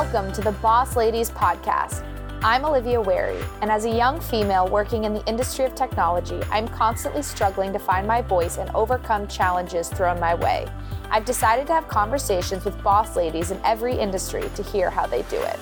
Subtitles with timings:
[0.00, 2.02] Welcome to the Boss Ladies Podcast.
[2.42, 6.66] I'm Olivia Wary, and as a young female working in the industry of technology, I'm
[6.68, 10.66] constantly struggling to find my voice and overcome challenges thrown my way.
[11.10, 15.20] I've decided to have conversations with boss ladies in every industry to hear how they
[15.24, 15.58] do it.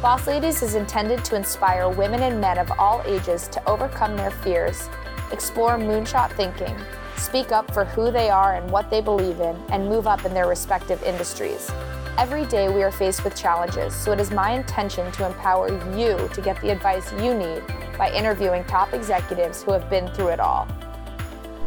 [0.00, 4.30] Boss Ladies is intended to inspire women and men of all ages to overcome their
[4.30, 4.88] fears,
[5.32, 6.74] explore moonshot thinking,
[7.18, 10.32] speak up for who they are and what they believe in, and move up in
[10.32, 11.70] their respective industries.
[12.18, 16.30] Every day we are faced with challenges, so it is my intention to empower you
[16.32, 17.62] to get the advice you need
[17.98, 20.66] by interviewing top executives who have been through it all.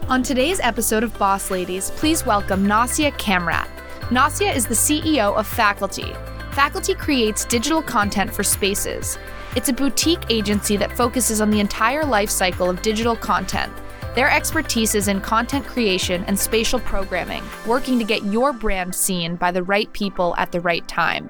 [0.08, 3.68] On today's episode of Boss Ladies, please welcome Nasia Kamrat.
[4.10, 6.16] Nasia is the CEO of Faculty.
[6.54, 9.20] Faculty creates digital content for spaces.
[9.56, 13.72] It's a boutique agency that focuses on the entire life cycle of digital content
[14.16, 19.36] their expertise is in content creation and spatial programming, working to get your brand seen
[19.36, 21.30] by the right people at the right time.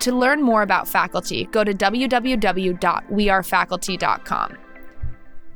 [0.00, 4.58] To learn more about faculty, go to www.wearefaculty.com.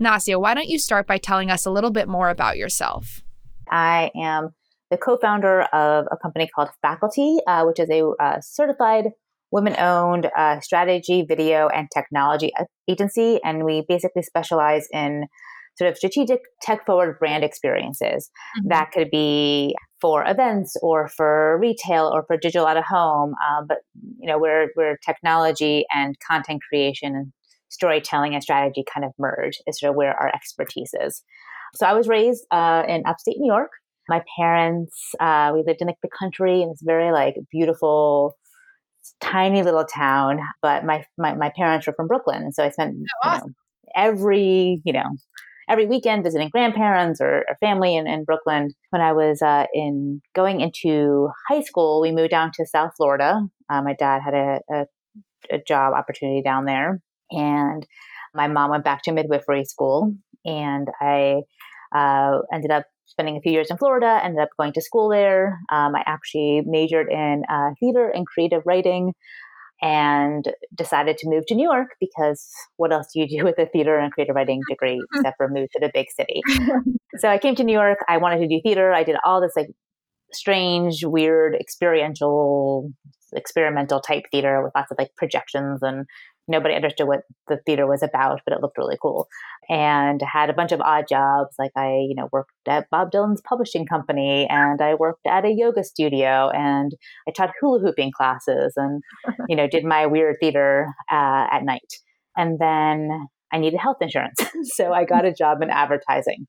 [0.00, 3.20] Nasia, why don't you start by telling us a little bit more about yourself?
[3.68, 4.54] I am
[4.90, 9.10] the co founder of a company called Faculty, uh, which is a uh, certified
[9.50, 12.52] women owned uh, strategy, video, and technology
[12.88, 13.40] agency.
[13.44, 15.26] And we basically specialize in
[15.78, 18.30] sort of strategic tech forward brand experiences.
[18.58, 18.68] Mm-hmm.
[18.68, 23.34] That could be for events or for retail or for digital out of home.
[23.48, 23.78] Um, but
[24.18, 27.32] you know, where where technology and content creation and
[27.68, 31.22] storytelling and strategy kind of merge is sort of where our expertise is.
[31.74, 33.70] So I was raised uh, in upstate New York.
[34.08, 38.36] My parents, uh, we lived in like the country in this very like beautiful,
[39.20, 40.40] tiny little town.
[40.62, 43.48] But my my, my parents were from Brooklyn, and so I spent oh, awesome.
[43.48, 45.10] you know, every you know
[45.68, 48.70] every weekend visiting grandparents or, or family in, in, Brooklyn.
[48.90, 53.40] When I was uh, in going into high school, we moved down to South Florida.
[53.68, 54.86] Uh, my dad had a, a,
[55.50, 57.86] a job opportunity down there, and
[58.34, 60.14] my mom went back to midwifery school,
[60.44, 61.42] and I
[61.94, 65.58] uh, ended up spending a few years in Florida, ended up going to school there.
[65.72, 69.12] Um, I actually majored in uh, theater and creative writing
[69.80, 73.66] and decided to move to New York because what else do you do with a
[73.66, 76.40] theater and creative writing degree except for move to the big city?
[77.18, 77.98] so I came to New York.
[78.08, 78.92] I wanted to do theater.
[78.92, 79.68] I did all this like
[80.32, 82.90] strange, weird, experiential,
[83.34, 86.06] experimental type theater with lots of like projections and
[86.48, 89.28] nobody understood what the theater was about, but it looked really cool.
[89.68, 91.54] And had a bunch of odd jobs.
[91.58, 95.52] Like I, you know, worked at Bob Dylan's publishing company and I worked at a
[95.52, 96.92] yoga studio and
[97.28, 99.02] I taught hula hooping classes and,
[99.48, 101.92] you know, did my weird theater uh, at night.
[102.36, 104.40] And then I needed health insurance.
[104.74, 106.46] so I got a job in advertising,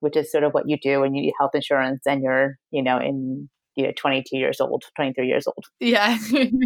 [0.00, 2.82] which is sort of what you do when you need health insurance and you're, you
[2.82, 3.48] know, in
[3.78, 6.18] you know 22 years old 23 years old yeah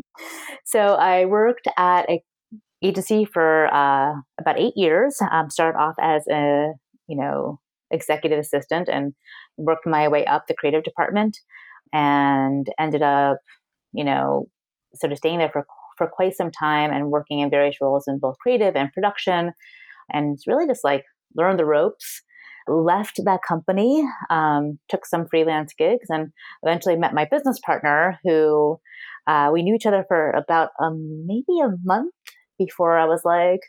[0.64, 2.22] so i worked at a
[2.82, 5.20] agency for uh, about eight years.
[5.31, 6.72] Um, started off as a
[7.09, 7.60] you know
[7.91, 9.12] executive assistant and
[9.56, 11.38] worked my way up the creative department,
[11.93, 13.38] and ended up
[13.93, 14.47] you know
[14.94, 15.66] sort of staying there for
[15.98, 19.53] for quite some time and working in various roles in both creative and production,
[20.10, 21.04] and really just like
[21.37, 22.22] learned the ropes.
[22.69, 26.28] Left that company, um, took some freelance gigs, and
[26.62, 28.78] eventually met my business partner who
[29.26, 32.12] uh, we knew each other for about um, maybe a month
[32.67, 33.61] before I was like,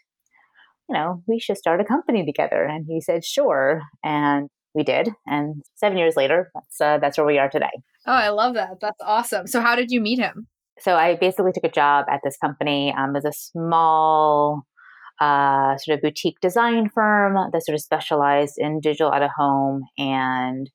[0.90, 2.64] you know, we should start a company together.
[2.64, 3.82] And he said, sure.
[4.04, 5.10] And we did.
[5.26, 7.72] And seven years later, that's, uh, that's where we are today.
[8.06, 8.80] Oh, I love that.
[8.82, 9.48] That's awesome.
[9.48, 10.48] So, how did you meet him?
[10.80, 14.64] So, I basically took a job at this company um, as a small,
[15.22, 19.84] uh, sort of boutique design firm that sort of specialized in digital out of home
[19.98, 20.70] and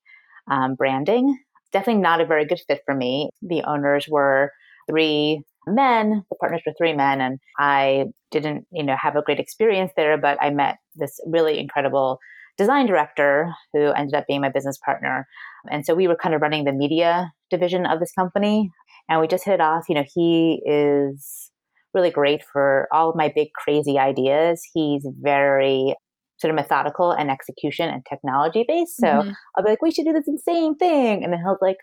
[0.50, 1.36] um, branding.
[1.72, 3.30] Definitely not a very good fit for me.
[3.42, 4.52] The owners were
[4.88, 5.42] three
[5.74, 6.24] men.
[6.30, 10.18] The partners were three men, and I didn't, you know, have a great experience there.
[10.18, 12.18] But I met this really incredible
[12.56, 15.26] design director who ended up being my business partner,
[15.70, 18.70] and so we were kind of running the media division of this company,
[19.08, 19.84] and we just hit it off.
[19.88, 21.50] You know, he is
[21.94, 24.62] really great for all of my big crazy ideas.
[24.74, 25.94] He's very
[26.38, 28.96] sort of methodical and execution and technology based.
[28.96, 29.30] So mm-hmm.
[29.56, 31.24] I'll be like, we should do this insane thing.
[31.24, 31.78] And then he'll like,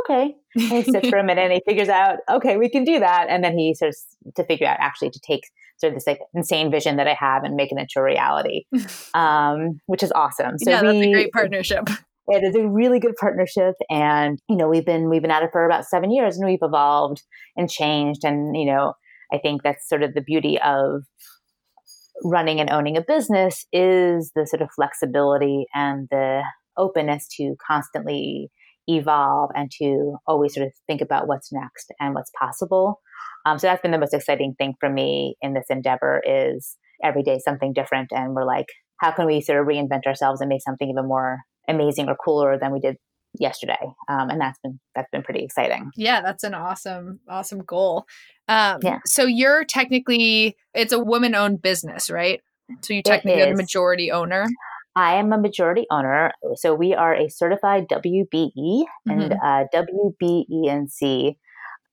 [0.00, 0.34] okay.
[0.54, 3.26] And he sits for a minute and he figures out, okay, we can do that.
[3.28, 4.04] And then he starts
[4.34, 5.42] to figure out actually to take
[5.78, 8.64] sort of this like insane vision that I have and make it into a reality,
[9.14, 10.58] um, which is awesome.
[10.58, 11.88] So yeah, that's we, a great partnership.
[12.30, 15.50] It is a really good partnership, and you know we've been we've been at it
[15.50, 17.22] for about seven years, and we've evolved
[17.56, 18.24] and changed.
[18.24, 18.94] And you know,
[19.32, 21.04] I think that's sort of the beauty of
[22.24, 26.42] running and owning a business is the sort of flexibility and the
[26.76, 28.50] openness to constantly
[28.88, 33.00] evolve and to always sort of think about what's next and what's possible.
[33.46, 37.22] Um, so that's been the most exciting thing for me in this endeavor is every
[37.22, 38.08] day something different.
[38.10, 38.66] And we're like,
[38.98, 41.38] how can we sort of reinvent ourselves and make something even more
[41.68, 42.96] amazing or cooler than we did
[43.38, 43.76] yesterday
[44.08, 48.06] um, and that's been that's been pretty exciting yeah that's an awesome awesome goal
[48.48, 48.98] um, yeah.
[49.04, 52.40] so you're technically it's a woman owned business right
[52.82, 54.46] so you technically are the majority owner
[54.98, 56.32] I am a majority owner.
[56.56, 59.10] So we are a certified WBE mm-hmm.
[59.10, 61.36] and uh, WBENC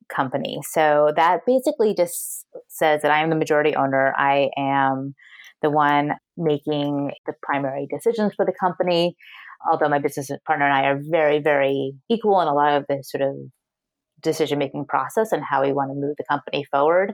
[0.10, 0.60] company.
[0.68, 4.12] So that basically just says that I am the majority owner.
[4.18, 5.13] I am
[5.62, 9.16] the one making the primary decisions for the company.
[9.72, 13.04] Although my business partner and I are very, very equal in a lot of the
[13.04, 13.36] sort of
[14.24, 17.13] decision making process and how we want to move the company forward.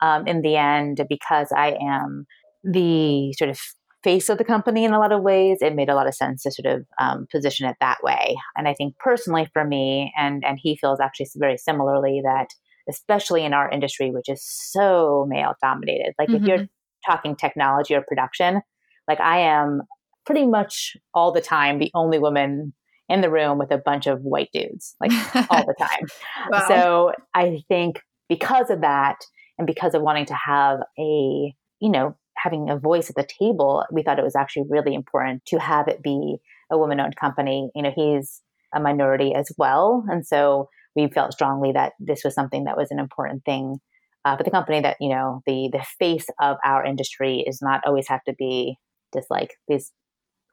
[0.00, 2.26] Um, in the end, because I am
[2.62, 3.60] the sort of
[4.02, 6.42] face of the company in a lot of ways, it made a lot of sense
[6.42, 8.36] to sort of um, position it that way.
[8.56, 12.48] And I think personally for me, and and he feels actually very similarly that
[12.88, 16.42] especially in our industry, which is so male dominated, like mm-hmm.
[16.42, 17.10] if you're mm-hmm.
[17.10, 18.60] talking technology or production,
[19.06, 19.82] like I am
[20.26, 22.72] pretty much all the time the only woman
[23.08, 25.12] in the room with a bunch of white dudes, like
[25.50, 26.06] all the time.
[26.50, 26.64] wow.
[26.68, 29.18] So I think because of that,
[29.58, 33.84] and because of wanting to have a you know having a voice at the table,
[33.92, 36.36] we thought it was actually really important to have it be
[36.70, 37.70] a woman owned company.
[37.74, 38.42] You know, he's
[38.74, 40.04] a minority as well.
[40.08, 43.78] And so we felt strongly that this was something that was an important thing
[44.24, 47.82] uh, for the company that, you know, the, the face of our industry is not
[47.86, 48.76] always have to be
[49.14, 49.92] just like these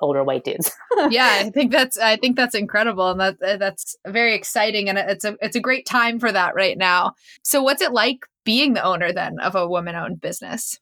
[0.01, 0.71] older white dudes.
[1.09, 5.25] yeah, I think that's I think that's incredible and that that's very exciting and it's
[5.25, 7.13] a it's a great time for that right now.
[7.43, 10.79] So what's it like being the owner then of a woman-owned business?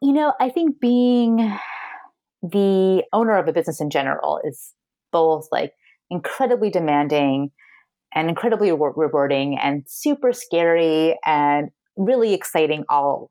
[0.00, 1.58] You know, I think being
[2.42, 4.74] the owner of a business in general is
[5.12, 5.72] both like
[6.10, 7.50] incredibly demanding
[8.14, 13.30] and incredibly rewarding and super scary and really exciting all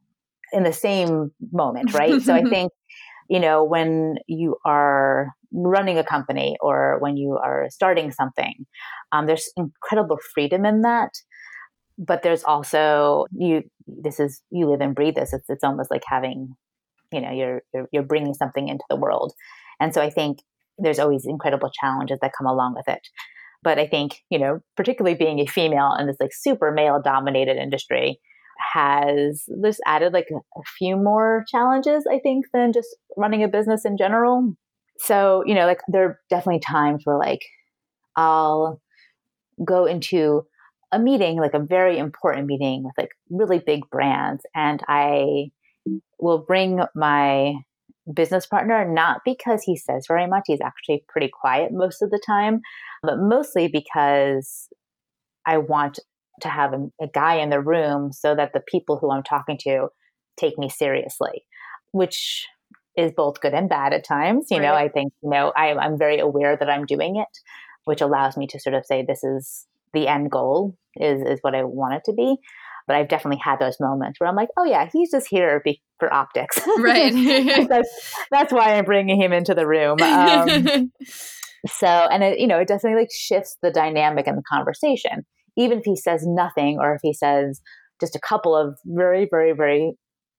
[0.54, 2.22] in the same moment, right?
[2.22, 2.72] so I think,
[3.30, 8.66] you know, when you are running a company or when you are starting something,
[9.12, 11.12] um, there's incredible freedom in that.
[11.98, 15.34] But there's also you this is you live and breathe this.
[15.34, 16.56] It's it's almost like having,
[17.12, 19.34] you know, you're you're, you're bringing something into the world,
[19.80, 20.40] and so I think
[20.78, 23.08] there's always incredible challenges that come along with it.
[23.64, 27.58] But I think you know, particularly being a female in this like super male dominated
[27.58, 28.20] industry,
[28.74, 33.86] has this added like a few more challenges, I think, than just running a business
[33.86, 34.54] in general.
[35.00, 37.42] So, you know, like there are definitely times where like
[38.16, 38.82] I'll
[39.64, 40.46] go into
[40.92, 45.52] a meeting, like a very important meeting with like really big brands, and I
[46.20, 47.56] will bring my
[48.14, 52.22] business partner, not because he says very much, he's actually pretty quiet most of the
[52.26, 52.62] time,
[53.04, 54.70] but mostly because
[55.46, 56.00] I want
[56.42, 59.58] to have a, a guy in the room so that the people who I'm talking
[59.64, 59.90] to
[60.38, 61.44] take me seriously,
[61.92, 62.48] which
[62.96, 64.48] is both good and bad at times.
[64.50, 64.64] You right.
[64.64, 67.28] know, I think, you know, I, I'm very aware that I'm doing it,
[67.86, 69.66] which allows me to sort of say, this is
[69.98, 72.36] the end goal is, is what I want it to be.
[72.86, 75.82] But I've definitely had those moments where I'm like, oh yeah, he's just here be-
[76.00, 76.60] for optics.
[76.78, 77.68] Right.
[77.70, 80.02] that's, that's why I'm bringing him into the room.
[80.02, 80.92] Um,
[81.68, 85.26] so, and it, you know, it definitely like shifts the dynamic and the conversation.
[85.58, 87.60] Even if he says nothing or if he says
[88.00, 89.94] just a couple of very, very, very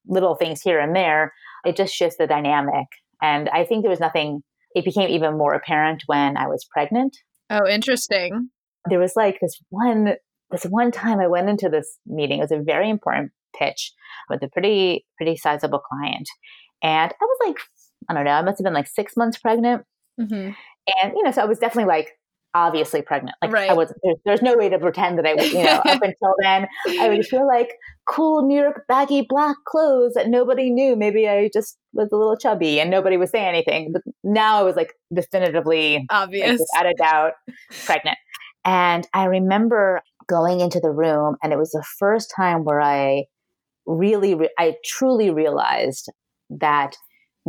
[0.06, 1.34] little things here and there,
[1.66, 2.86] it just shifts the dynamic.
[3.20, 4.42] And I think there was nothing,
[4.74, 7.16] it became even more apparent when I was pregnant.
[7.50, 8.50] Oh, interesting.
[8.88, 10.14] There was like this one
[10.50, 12.38] this one time I went into this meeting.
[12.38, 13.92] It was a very important pitch
[14.28, 16.28] with a pretty pretty sizable client,
[16.82, 17.58] and I was like,
[18.08, 19.84] I don't know, I must have been like six months pregnant,
[20.20, 20.52] mm-hmm.
[21.02, 22.12] and you know, so I was definitely like
[22.54, 23.36] obviously pregnant.
[23.42, 23.70] Like right.
[23.70, 26.34] I was, there's, there's, no way to pretend that I, was, you know, up until
[26.40, 26.66] then,
[27.00, 27.70] I would feel like
[28.08, 30.96] cool New York baggy black clothes that nobody knew.
[30.96, 33.92] Maybe I just was a little chubby and nobody was saying anything.
[33.92, 37.32] But now I was like definitively obvious, like, without a doubt,
[37.84, 38.18] pregnant.
[38.68, 43.24] And I remember going into the room and it was the first time where I
[43.86, 46.12] really, re- I truly realized
[46.50, 46.94] that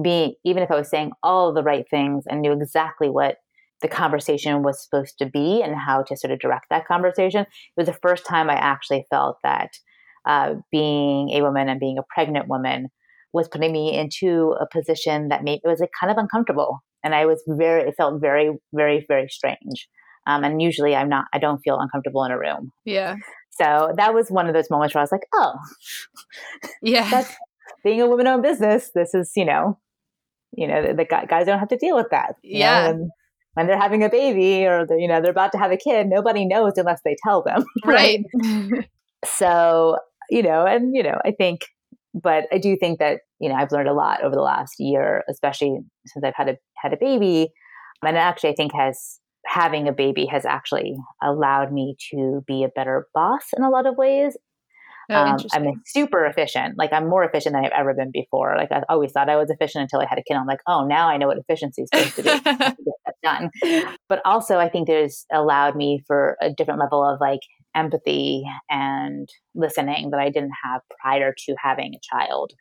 [0.01, 3.35] being, even if I was saying all the right things and knew exactly what
[3.81, 7.47] the conversation was supposed to be and how to sort of direct that conversation, it
[7.75, 9.71] was the first time I actually felt that
[10.25, 12.87] uh, being a woman and being a pregnant woman
[13.33, 16.79] was putting me into a position that made it was like kind of uncomfortable.
[17.03, 19.89] And I was very, it felt very, very, very strange.
[20.27, 22.71] Um, and usually I'm not, I don't feel uncomfortable in a room.
[22.85, 23.15] Yeah.
[23.51, 25.55] So that was one of those moments where I was like, oh,
[26.81, 27.35] yeah, that's
[27.83, 28.91] being a woman owned business.
[28.93, 29.77] This is, you know,
[30.55, 32.35] you know, the, the guys don't have to deal with that.
[32.43, 32.91] Yeah.
[32.91, 33.09] Know,
[33.53, 36.07] when they're having a baby or they're, you know, they're about to have a kid,
[36.07, 37.65] nobody knows unless they tell them.
[37.85, 38.23] Right.
[39.25, 39.97] so,
[40.29, 41.65] you know, and, you know, I think,
[42.13, 45.23] but I do think that, you know, I've learned a lot over the last year,
[45.29, 47.49] especially since I've had a, had a baby.
[48.01, 52.69] And actually, I think has having a baby has actually allowed me to be a
[52.69, 54.37] better boss in a lot of ways
[55.11, 56.77] Oh, um, I'm super efficient.
[56.77, 58.55] Like I'm more efficient than I've ever been before.
[58.55, 60.35] Like I always thought I was efficient until I had a kid.
[60.35, 62.29] I'm like, oh, now I know what efficiency is supposed to be.
[62.43, 63.49] get that done.
[64.07, 67.39] But also, I think there's allowed me for a different level of like
[67.75, 72.51] empathy and listening that I didn't have prior to having a child.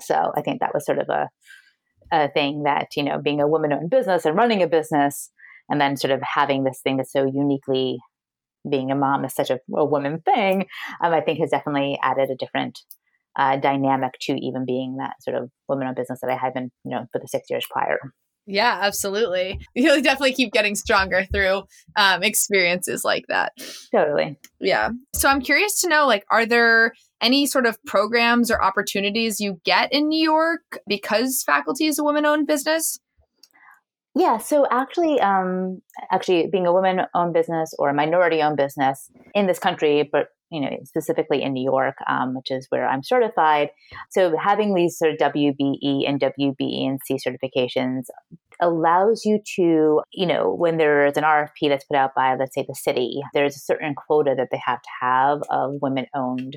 [0.00, 1.28] So I think that was sort of a
[2.12, 5.32] a thing that you know, being a woman-owned business and running a business,
[5.68, 7.98] and then sort of having this thing that's so uniquely
[8.68, 10.66] being a mom is such a, a woman thing,
[11.02, 12.80] um, I think has definitely added a different
[13.36, 16.70] uh, dynamic to even being that sort of woman owned business that I had been,
[16.84, 17.98] you know, for the six years prior.
[18.46, 19.60] Yeah, absolutely.
[19.74, 21.64] You'll definitely keep getting stronger through
[21.96, 23.52] um, experiences like that.
[23.92, 24.38] Totally.
[24.60, 24.90] Yeah.
[25.14, 29.60] So I'm curious to know, like, are there any sort of programs or opportunities you
[29.64, 32.98] get in New York because faculty is a woman-owned business?
[34.18, 39.58] Yeah, so actually, um, actually, being a woman-owned business or a minority-owned business in this
[39.58, 43.70] country, but you know, specifically in New York, um, which is where I'm certified.
[44.10, 48.04] So having these sort of WBE and WBE and C certifications
[48.60, 52.64] allows you to, you know, when there's an RFP that's put out by, let's say,
[52.66, 56.56] the city, there's a certain quota that they have to have of women-owned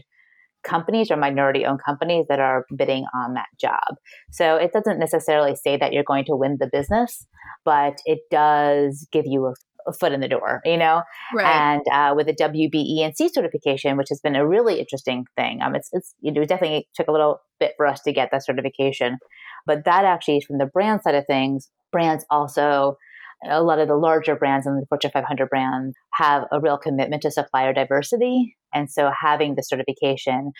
[0.63, 3.95] companies or minority owned companies that are bidding on that job.
[4.31, 7.25] So it doesn't necessarily say that you're going to win the business,
[7.65, 9.53] but it does give you a,
[9.87, 11.03] a foot in the door, you know?
[11.33, 11.45] Right.
[11.45, 15.61] And uh, with the WBE and C certification, which has been a really interesting thing,
[15.61, 18.29] um, it's, it's, you know, it definitely took a little bit for us to get
[18.31, 19.17] that certification.
[19.65, 21.69] But that actually is from the brand side of things.
[21.91, 22.97] Brands also
[23.45, 27.21] a lot of the larger brands and the Fortune 500 brands have a real commitment
[27.21, 28.55] to supplier diversity.
[28.73, 30.51] And so having the certification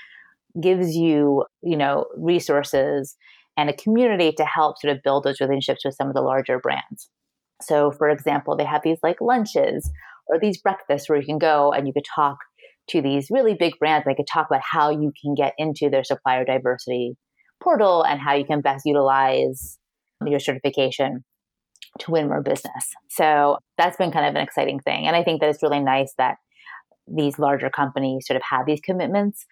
[0.61, 3.15] gives you, you know, resources
[3.57, 6.59] and a community to help sort of build those relationships with some of the larger
[6.59, 7.09] brands.
[7.61, 9.89] So, for example, they have these like lunches
[10.27, 12.37] or these breakfasts where you can go and you could talk
[12.91, 14.05] to these really big brands.
[14.05, 17.15] They could talk about how you can get into their supplier diversity
[17.61, 19.77] portal and how you can best utilize
[20.25, 21.23] your certification
[21.99, 22.93] to win more business.
[23.09, 25.07] So that's been kind of an exciting thing.
[25.07, 26.37] And I think that it's really nice that
[27.07, 29.45] these larger companies sort of have these commitments,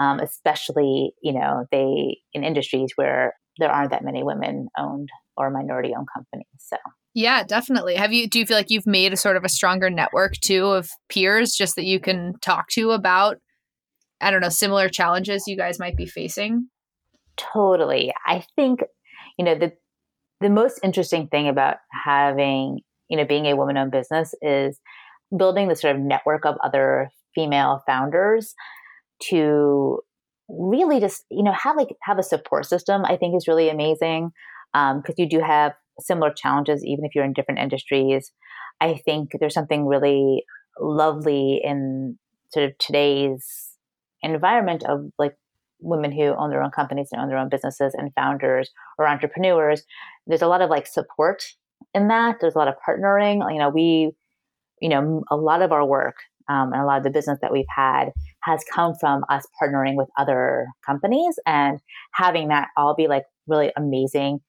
[0.00, 5.50] um, especially, you know, they in industries where there aren't that many women owned or
[5.50, 6.46] minority owned companies.
[6.58, 6.76] So
[7.14, 7.94] yeah, definitely.
[7.94, 10.66] Have you do you feel like you've made a sort of a stronger network too
[10.66, 13.38] of peers just that you can talk to about
[14.20, 16.68] I don't know, similar challenges you guys might be facing?
[17.36, 18.12] Totally.
[18.26, 18.80] I think,
[19.38, 19.72] you know, the
[20.40, 24.78] the most interesting thing about having, you know, being a woman owned business is
[25.36, 28.54] building the sort of network of other female founders
[29.30, 30.00] to
[30.48, 34.30] really just, you know, have like have a support system, I think is really amazing.
[34.74, 38.32] Um, because you do have similar challenges, even if you're in different industries.
[38.80, 40.44] I think there's something really
[40.80, 42.18] lovely in
[42.52, 43.70] sort of today's
[44.22, 45.36] environment of like
[45.80, 49.82] women who own their own companies and own their own businesses and founders or entrepreneurs
[50.26, 51.44] there's a lot of like support
[51.92, 52.36] in that.
[52.40, 53.52] There's a lot of partnering.
[53.52, 54.12] You know we
[54.80, 56.16] you know a lot of our work
[56.48, 58.10] um, and a lot of the business that we've had
[58.42, 61.80] has come from us partnering with other companies and
[62.12, 64.40] having that all be like really amazing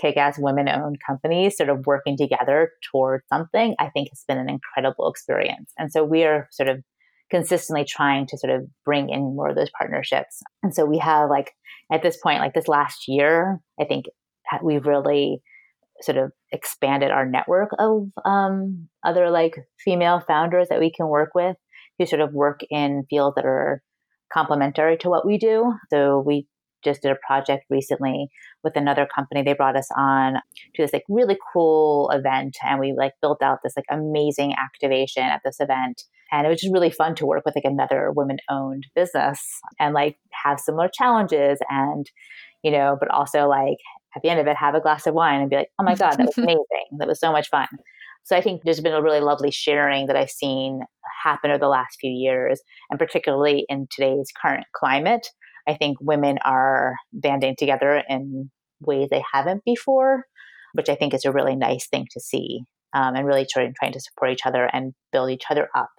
[0.00, 5.10] kick-ass women-owned companies sort of working together towards something i think has been an incredible
[5.10, 5.70] experience.
[5.76, 6.82] And so we are sort of
[7.32, 10.42] consistently trying to sort of bring in more of those partnerships.
[10.62, 11.52] And so we have like
[11.90, 14.04] at this point, like this last year, I think
[14.62, 15.42] we've really
[16.02, 21.30] sort of expanded our network of um, other like female founders that we can work
[21.34, 21.56] with
[21.98, 23.82] who sort of work in fields that are
[24.32, 25.72] complementary to what we do.
[25.90, 26.46] So we
[26.84, 28.28] just did a project recently
[28.64, 29.42] with another company.
[29.42, 30.34] They brought us on
[30.74, 35.22] to this like really cool event and we like built out this like amazing activation
[35.22, 38.38] at this event and it was just really fun to work with like another women
[38.50, 39.38] owned business
[39.78, 42.10] and like have similar challenges and,
[42.64, 43.76] you know, but also like
[44.16, 45.94] at the end of it, have a glass of wine and be like, oh my
[45.94, 46.64] God, that was amazing.
[46.98, 47.68] that was so much fun.
[48.24, 50.80] So I think there's been a really lovely sharing that I've seen
[51.22, 52.60] happen over the last few years,
[52.90, 55.28] and particularly in today's current climate.
[55.68, 60.24] I think women are banding together in ways they haven't before,
[60.72, 62.62] which I think is a really nice thing to see,
[62.94, 65.90] um, and really trying, trying to support each other and build each other up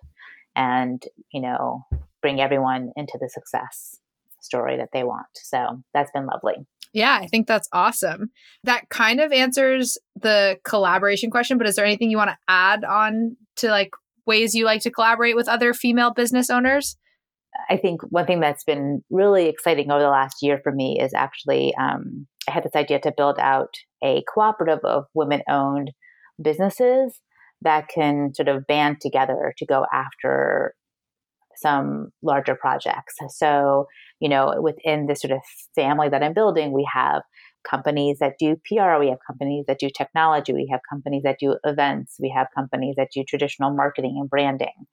[0.55, 1.85] and, you know,
[2.21, 3.99] bring everyone into the success
[4.39, 5.27] story that they want.
[5.35, 6.65] So that's been lovely.
[6.93, 8.29] Yeah, I think that's awesome.
[8.63, 12.83] That kind of answers the collaboration question, but is there anything you want to add
[12.83, 13.91] on to like
[14.27, 16.97] ways you like to collaborate with other female business owners?
[17.69, 21.13] I think one thing that's been really exciting over the last year for me is
[21.13, 25.91] actually um, I had this idea to build out a cooperative of women owned
[26.41, 27.19] businesses
[27.63, 30.75] that can sort of band together to go after
[31.55, 33.15] some larger projects.
[33.29, 33.87] So,
[34.19, 35.41] you know, within this sort of
[35.75, 37.21] family that I'm building, we have
[37.69, 41.57] companies that do PR, we have companies that do technology, we have companies that do
[41.63, 44.87] events, we have companies that do traditional marketing and branding.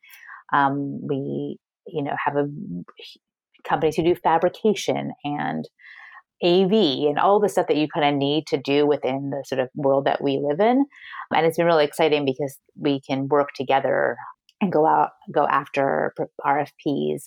[0.52, 2.46] Um, we, you know, have a
[3.68, 5.68] companies who do fabrication and
[6.42, 6.72] AV
[7.08, 9.68] and all the stuff that you kind of need to do within the sort of
[9.74, 10.86] world that we live in.
[11.34, 14.16] And it's been really exciting because we can work together
[14.60, 17.22] and go out, go after RFPs.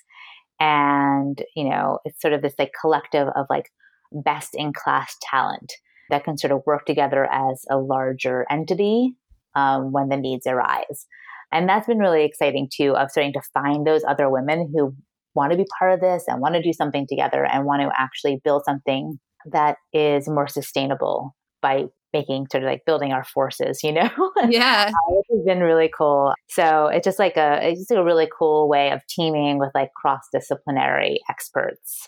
[0.60, 3.70] And, you know, it's sort of this like collective of like
[4.12, 5.74] best in class talent
[6.10, 9.16] that can sort of work together as a larger entity
[9.56, 11.08] um, when the needs arise.
[11.52, 14.96] And that's been really exciting too, of starting to find those other women who
[15.36, 17.92] want to be part of this and want to do something together and want to
[17.98, 19.20] actually build something
[19.52, 24.10] that is more sustainable by making sort of like building our forces, you know?
[24.48, 24.92] Yeah.
[25.08, 26.34] which has been really cool.
[26.48, 29.90] So it's just like a it's just a really cool way of teaming with like
[29.96, 32.08] cross disciplinary experts.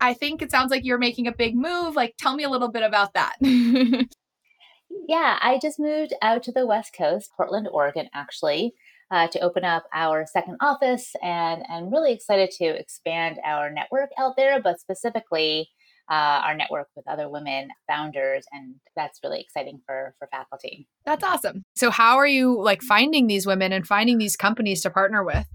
[0.00, 1.94] I think it sounds like you're making a big move.
[1.94, 3.36] Like tell me a little bit about that.
[3.40, 8.74] yeah, I just moved out to the West Coast, Portland, Oregon, actually
[9.10, 14.10] uh, to open up our second office and and really excited to expand our network
[14.18, 15.68] out there, but specifically
[16.10, 20.88] uh, our network with other women founders, and that's really exciting for for faculty.
[21.04, 21.62] That's awesome.
[21.76, 25.46] So, how are you like finding these women and finding these companies to partner with?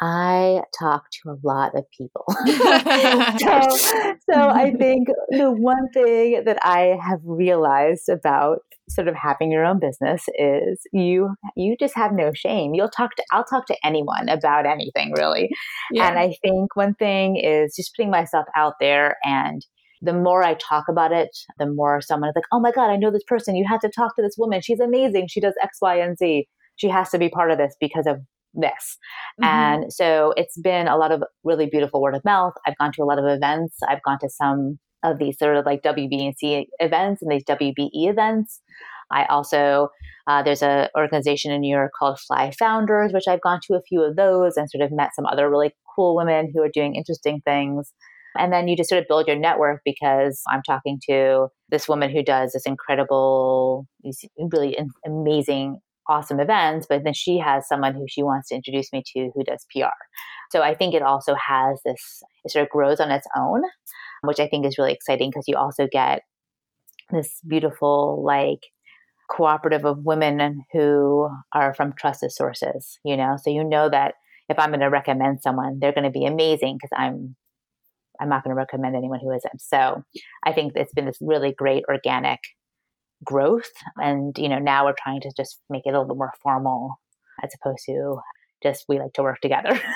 [0.00, 2.24] I talk to a lot of people.
[3.38, 9.50] so, so I think the one thing that I have realized about sort of having
[9.50, 12.74] your own business is you you just have no shame.
[12.74, 15.50] You'll talk to I'll talk to anyone about anything really.
[15.92, 16.08] Yeah.
[16.08, 19.64] And I think one thing is just putting myself out there and
[20.00, 22.96] the more I talk about it, the more someone is like, "Oh my god, I
[22.96, 23.56] know this person.
[23.56, 24.60] You have to talk to this woman.
[24.62, 25.26] She's amazing.
[25.28, 26.46] She does X, Y, and Z.
[26.76, 28.18] She has to be part of this because of
[28.60, 28.98] this.
[29.40, 29.44] Mm-hmm.
[29.44, 32.54] And so it's been a lot of really beautiful word of mouth.
[32.66, 33.76] I've gone to a lot of events.
[33.88, 38.60] I've gone to some of these sort of like WBEC events and these WBE events.
[39.10, 39.88] I also
[40.28, 43.82] uh, there's an organization in New York called Fly Founders, which I've gone to a
[43.88, 46.94] few of those and sort of met some other really cool women who are doing
[46.94, 47.92] interesting things.
[48.36, 52.10] And then you just sort of build your network because I'm talking to this woman
[52.10, 53.86] who does this incredible,
[54.52, 59.02] really amazing, awesome events, but then she has someone who she wants to introduce me
[59.14, 59.88] to who does PR.
[60.50, 63.62] So I think it also has this, it sort of grows on its own
[64.22, 66.22] which I think is really exciting because you also get
[67.10, 68.60] this beautiful, like,
[69.30, 73.36] cooperative of women who are from trusted sources, you know?
[73.42, 74.14] So you know that
[74.48, 77.36] if I'm going to recommend someone, they're going to be amazing because I'm
[78.20, 79.60] I'm not going to recommend anyone who isn't.
[79.60, 80.02] So
[80.44, 82.40] I think it's been this really great organic
[83.24, 83.70] growth.
[83.96, 87.00] And, you know, now we're trying to just make it a little bit more formal
[87.42, 88.20] as opposed to
[88.62, 89.80] just we like to work together.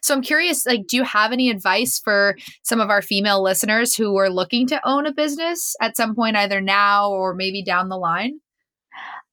[0.00, 3.94] So I'm curious, like, do you have any advice for some of our female listeners
[3.94, 7.88] who are looking to own a business at some point, either now or maybe down
[7.88, 8.40] the line?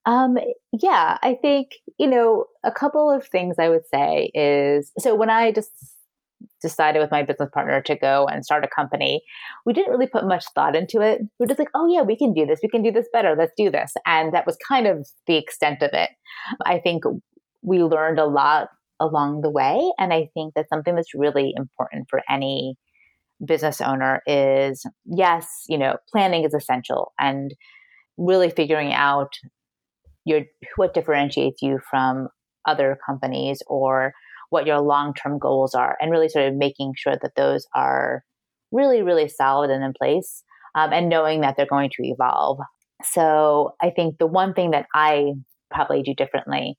[0.04, 0.36] Um,
[0.72, 5.30] yeah, I think, you know, a couple of things I would say is so when
[5.30, 5.70] I just
[6.60, 9.22] decided with my business partner to go and start a company,
[9.66, 11.20] we didn't really put much thought into it.
[11.38, 12.60] We are just like, oh, yeah, we can do this.
[12.62, 13.34] We can do this better.
[13.36, 13.92] Let's do this.
[14.06, 16.10] And that was kind of the extent of it.
[16.64, 17.04] I think
[17.62, 18.68] we learned a lot
[19.00, 19.80] along the way.
[19.98, 22.76] And I think that's something that's really important for any
[23.44, 27.52] business owner is yes, you know, planning is essential and
[28.16, 29.32] really figuring out
[30.24, 30.42] your
[30.76, 32.28] what differentiates you from
[32.66, 34.12] other companies or
[34.52, 38.22] what your long-term goals are and really sort of making sure that those are
[38.70, 40.42] really really solid and in place
[40.74, 42.58] um, and knowing that they're going to evolve
[43.02, 45.32] so i think the one thing that i
[45.70, 46.76] probably do differently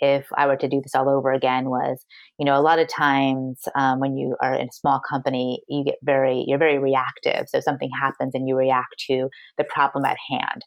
[0.00, 2.04] if I were to do this all over again was,
[2.38, 5.84] you know, a lot of times um, when you are in a small company, you
[5.84, 7.48] get very, you're very reactive.
[7.48, 10.62] So something happens and you react to the problem at hand.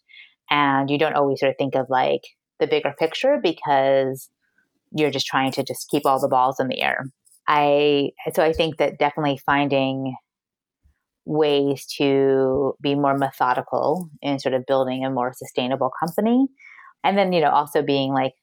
[0.50, 2.22] And you don't always sort of think of like
[2.60, 4.30] the bigger picture because
[4.92, 7.06] you're just trying to just keep all the balls in the air.
[7.48, 10.16] I, so I think that definitely finding
[11.26, 16.48] ways to be more methodical in sort of building a more sustainable company.
[17.04, 18.34] And then, you know, also being like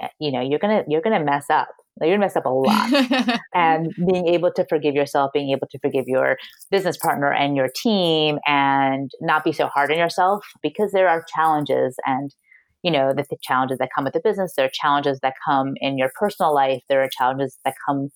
[0.00, 1.68] Eh, you know you're gonna you're gonna mess up
[2.00, 5.78] you're gonna mess up a lot and being able to forgive yourself being able to
[5.78, 6.36] forgive your
[6.70, 11.24] business partner and your team and not be so hard on yourself because there are
[11.34, 12.34] challenges and
[12.84, 15.72] you know the, the challenges that come with the business there are challenges that come
[15.76, 18.10] in your personal life there are challenges that come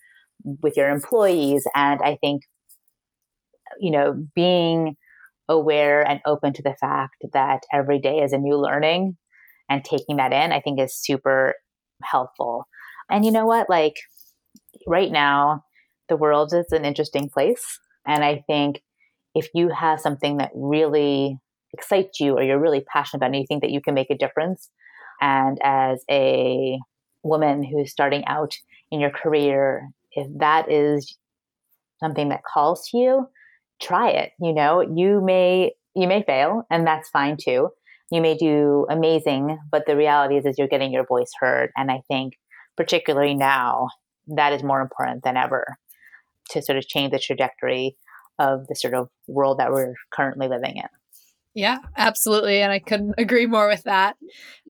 [0.45, 1.67] with your employees.
[1.75, 2.43] And I think,
[3.81, 4.97] you know, being
[5.49, 9.17] aware and open to the fact that every day is a new learning
[9.69, 11.55] and taking that in, I think is super
[12.03, 12.67] helpful.
[13.11, 13.69] And you know what?
[13.69, 13.95] Like
[14.87, 15.63] right now,
[16.09, 17.79] the world is an interesting place.
[18.07, 18.83] And I think
[19.35, 21.39] if you have something that really
[21.73, 24.17] excites you or you're really passionate about and you think that you can make a
[24.17, 24.71] difference,
[25.21, 26.79] and as a
[27.23, 28.55] woman who's starting out
[28.91, 31.19] in your career, if that is
[32.01, 33.29] something that calls to you,
[33.83, 34.31] try it.
[34.41, 37.71] You know, you may you may fail, and that's fine too.
[38.11, 41.71] You may do amazing, but the reality is, is you're getting your voice heard.
[41.77, 42.35] And I think,
[42.77, 43.89] particularly now,
[44.29, 45.77] that is more important than ever
[46.51, 47.97] to sort of change the trajectory
[48.39, 50.89] of the sort of world that we're currently living in.
[51.59, 52.63] Yeah, absolutely.
[52.63, 54.17] And I couldn't agree more with that.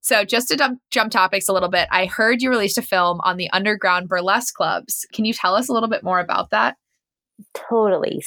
[0.01, 3.20] So, just to jump, jump topics a little bit, I heard you released a film
[3.24, 5.05] on the underground burlesque clubs.
[5.12, 6.77] Can you tell us a little bit more about that?
[7.68, 8.22] Totally.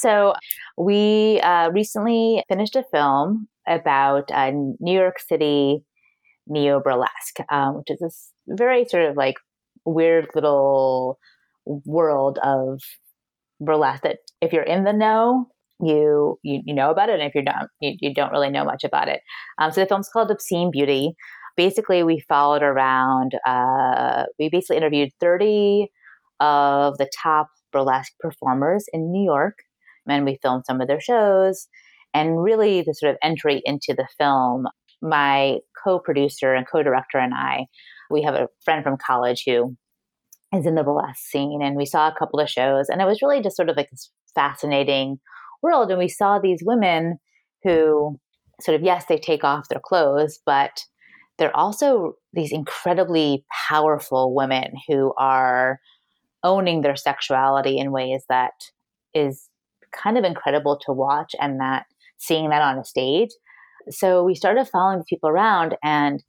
[0.00, 0.32] So,
[0.78, 5.84] we uh, recently finished a film about uh, New York City
[6.46, 9.36] neo burlesque, um, which is this very sort of like
[9.84, 11.18] weird little
[11.66, 12.80] world of
[13.60, 15.48] burlesque that if you're in the know,
[15.80, 18.64] you you, you know about it, and if you're not, you, you don't really know
[18.64, 19.20] much about it.
[19.58, 21.14] Um, so the film's called Obscene Beauty.
[21.56, 23.32] Basically, we followed around.
[23.46, 25.88] Uh, we basically interviewed 30
[26.40, 29.58] of the top burlesque performers in New York,
[30.08, 31.68] and we filmed some of their shows.
[32.14, 34.66] And really, the sort of entry into the film,
[35.02, 37.66] my co-producer and co-director and I,
[38.10, 39.76] we have a friend from college who
[40.54, 43.20] is in the burlesque scene, and we saw a couple of shows, and it was
[43.22, 45.18] really just sort of like this fascinating
[45.62, 45.90] world.
[45.90, 47.18] And we saw these women
[47.64, 48.18] who
[48.60, 50.84] sort of, yes, they take off their clothes, but
[51.38, 55.80] they're also these incredibly powerful women who are
[56.42, 58.52] owning their sexuality in ways that
[59.14, 59.48] is
[59.92, 61.86] kind of incredible to watch and that
[62.18, 63.30] seeing that on a stage.
[63.90, 66.22] So we started following people around and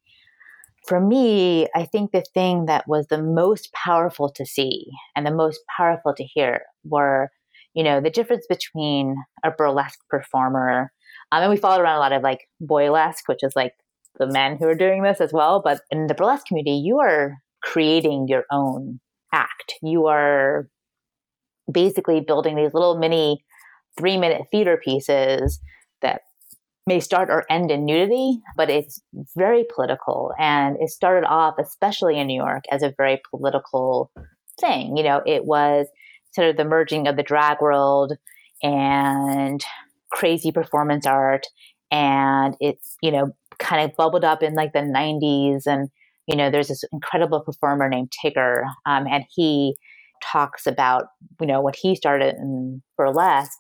[0.88, 5.34] for me, I think the thing that was the most powerful to see and the
[5.34, 7.30] most powerful to hear were
[7.80, 10.92] you know, the difference between a burlesque performer,
[11.32, 13.72] um, and we followed around a lot of like boylesque, which is like
[14.20, 15.62] the men who are doing this as well.
[15.63, 19.00] But in the burlesque community, you are creating your own
[19.34, 19.76] act.
[19.82, 20.68] You are
[21.72, 23.46] basically building these little mini
[23.98, 25.62] three minute theater pieces
[26.02, 26.24] that
[26.86, 29.02] may start or end in nudity, but it's
[29.38, 30.34] very political.
[30.38, 34.12] And it started off, especially in New York, as a very political
[34.60, 34.98] thing.
[34.98, 35.88] You know, it was
[36.34, 38.13] sort of the merging of the drag world
[38.62, 39.63] and
[40.12, 41.46] crazy performance art.
[41.92, 45.89] And it's you know kind of bubbled up in like the 90s and
[46.28, 49.76] you know there's this incredible performer named Tigger um, and he
[50.24, 51.06] talks about
[51.42, 53.60] you know when he started in burlesque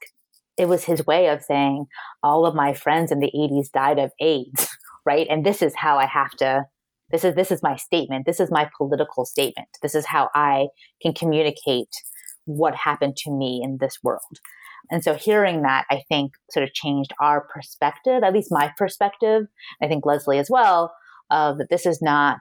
[0.57, 1.85] it was his way of saying
[2.23, 4.67] all of my friends in the 80s died of aids
[5.05, 5.27] right?
[5.29, 6.65] And this is how i have to
[7.11, 8.27] this is this is my statement.
[8.27, 9.67] This is my political statement.
[9.81, 10.67] This is how i
[11.01, 11.89] can communicate
[12.49, 14.39] what happened to me in this world.
[14.91, 19.43] And so hearing that, I think sort of changed our perspective, at least my perspective.
[19.81, 20.93] I think Leslie as well,
[21.29, 22.39] of that this is not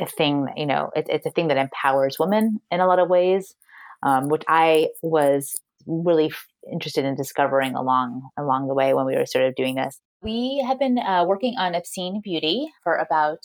[0.00, 3.10] a thing, you know, it, it's a thing that empowers women in a lot of
[3.10, 3.54] ways,
[4.02, 9.16] um, which I was really f- interested in discovering along along the way when we
[9.16, 10.00] were sort of doing this.
[10.22, 13.38] We have been uh, working on Obscene Beauty for about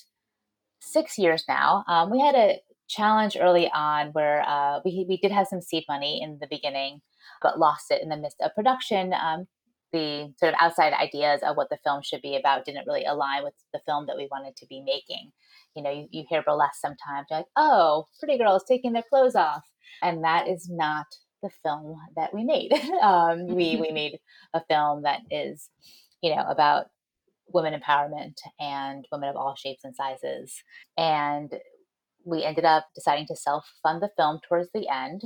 [0.80, 1.84] six years now.
[1.88, 5.84] Um, we had a challenge early on where uh, we we did have some seed
[5.90, 7.02] money in the beginning,
[7.42, 9.14] but lost it in the midst of production.
[9.14, 9.48] Um,
[9.94, 13.44] the sort of outside ideas of what the film should be about didn't really align
[13.44, 15.32] with the film that we wanted to be making.
[15.76, 19.36] You know, you, you hear burlesque sometimes, you're like, oh, pretty girls taking their clothes
[19.36, 19.64] off.
[20.02, 21.06] And that is not
[21.42, 22.74] the film that we made.
[23.02, 24.20] um, we, we made
[24.54, 25.70] a film that is,
[26.22, 26.88] you know, about
[27.54, 30.54] women empowerment and women of all shapes and sizes.
[30.98, 31.54] And
[32.28, 35.22] we ended up deciding to self-fund the film towards the end,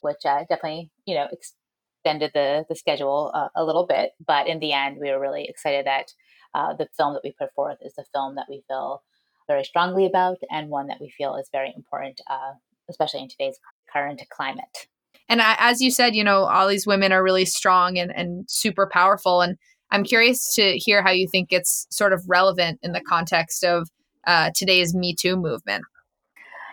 [0.00, 4.12] which uh, definitely, you know, extended the the schedule uh, a little bit.
[4.26, 6.12] But in the end, we were really excited that
[6.54, 9.02] uh, the film that we put forth is the film that we feel
[9.46, 12.52] very strongly about and one that we feel is very important, uh,
[12.88, 13.58] especially in today's
[13.92, 14.88] current climate.
[15.28, 18.88] And as you said, you know, all these women are really strong and, and super
[18.90, 19.40] powerful.
[19.40, 19.56] And
[19.90, 23.88] I'm curious to hear how you think it's sort of relevant in the context of
[24.26, 25.84] uh, today's Me Too movement.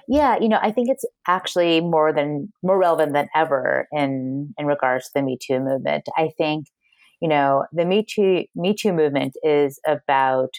[0.08, 4.66] Yeah, you know, I think it's actually more than more relevant than ever in in
[4.66, 6.04] regards to the Me Too movement.
[6.18, 6.68] I think,
[7.22, 10.50] you know, the Me Too Me Too movement is about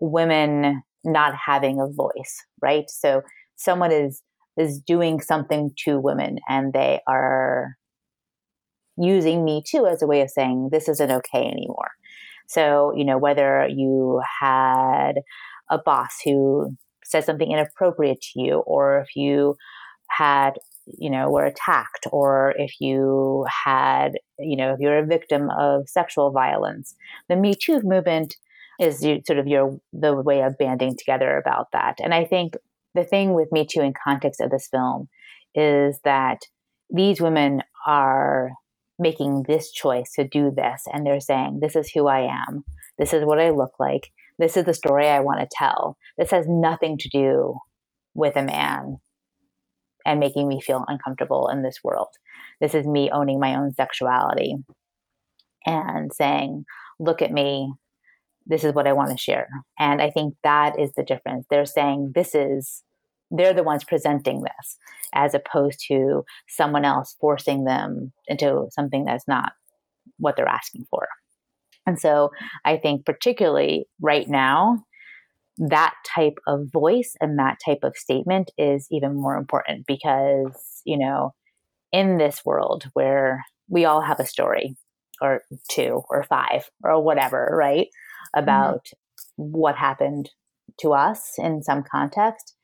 [0.00, 2.84] women not having a voice, right?
[2.88, 3.22] So
[3.56, 4.22] someone is
[4.56, 7.74] is doing something to women and they are
[8.96, 11.90] using me too as a way of saying this isn't okay anymore.
[12.48, 15.14] So, you know, whether you had
[15.70, 19.56] a boss who said something inappropriate to you, or if you
[20.10, 20.52] had,
[20.86, 25.88] you know, were attacked, or if you had, you know, if you're a victim of
[25.88, 26.94] sexual violence,
[27.28, 28.36] the Me Too movement
[28.80, 31.98] is sort of your the way of banding together about that.
[32.02, 32.54] And I think
[32.94, 35.08] the thing with Me Too in context of this film
[35.54, 36.40] is that
[36.90, 38.52] these women are
[38.98, 42.64] making this choice to do this and they're saying this is who i am
[42.98, 45.96] this is what i look like this is the story i want to tell.
[46.18, 47.54] This has nothing to do
[48.14, 48.98] with a man
[50.06, 52.08] and making me feel uncomfortable in this world.
[52.60, 54.56] This is me owning my own sexuality
[55.66, 56.64] and saying
[56.98, 57.72] look at me.
[58.46, 59.48] This is what i want to share.
[59.78, 61.46] And i think that is the difference.
[61.48, 62.82] They're saying this is
[63.30, 64.78] they're the ones presenting this
[65.12, 69.52] as opposed to someone else forcing them into something that's not
[70.18, 71.08] what they're asking for.
[71.86, 72.30] And so
[72.64, 74.84] I think, particularly right now,
[75.58, 80.98] that type of voice and that type of statement is even more important because, you
[80.98, 81.34] know,
[81.92, 84.76] in this world where we all have a story
[85.20, 87.86] or two or five or whatever, right?
[87.86, 88.42] Mm-hmm.
[88.42, 89.52] About mm-hmm.
[89.52, 90.30] what happened
[90.80, 92.54] to us in some context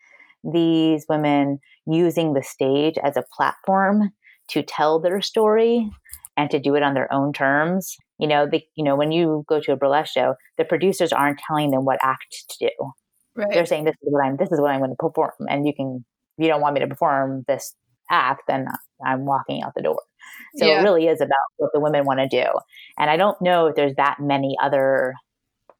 [0.44, 4.10] these women using the stage as a platform
[4.48, 5.90] to tell their story
[6.36, 7.96] and to do it on their own terms.
[8.20, 11.40] You know, the, you know, when you go to a burlesque show, the producers aren't
[11.46, 12.92] telling them what act to do.
[13.34, 13.48] Right.
[13.50, 15.72] They're saying this is what I'm this is what I'm going to perform, and you
[15.74, 16.04] can
[16.36, 17.74] if you don't want me to perform this
[18.10, 18.66] act, then
[19.04, 20.02] I'm walking out the door.
[20.56, 20.80] So yeah.
[20.80, 22.46] it really is about what the women want to do.
[22.98, 25.14] And I don't know if there's that many other,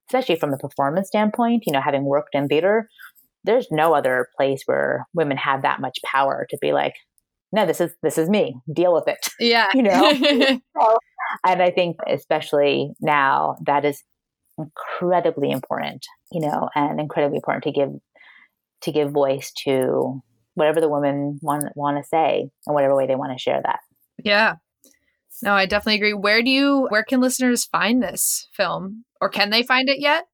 [0.08, 2.88] especially from a performance standpoint, you know, having worked in theater,
[3.44, 6.94] there's no other place where women have that much power to be like,
[7.52, 8.54] no, this is this is me.
[8.72, 9.28] Deal with it.
[9.40, 9.66] Yeah.
[9.74, 10.60] you know.
[11.46, 14.02] and I think especially now that is
[14.58, 17.90] incredibly important, you know, and incredibly important to give
[18.82, 20.22] to give voice to
[20.54, 23.80] whatever the women want want to say and whatever way they want to share that.
[24.22, 24.56] Yeah.
[25.42, 26.14] No, I definitely agree.
[26.14, 29.04] Where do you where can listeners find this film?
[29.20, 30.26] Or can they find it yet?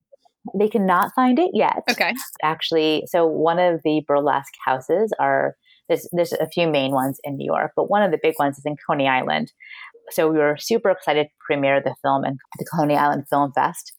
[0.57, 1.83] They cannot find it yet.
[1.91, 2.15] Okay.
[2.43, 5.57] Actually, so one of the burlesque houses are
[5.89, 8.59] there's there's a few main ones in New York, but one of the big ones
[8.59, 9.53] is in Coney Island.
[10.11, 13.93] So we were super excited to premiere the film in the Coney Island Film Fest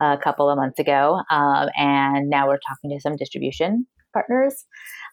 [0.00, 4.64] a couple of months ago, um, and now we're talking to some distribution partners.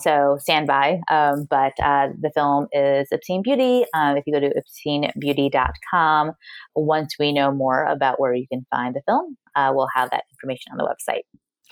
[0.02, 1.00] So stand by.
[1.10, 3.84] Um, but uh, the film is Obscene Beauty.
[3.94, 6.32] Um, if you go to obscenebeauty.com,
[6.76, 10.24] once we know more about where you can find the film, uh, we'll have that
[10.32, 11.24] information on the website.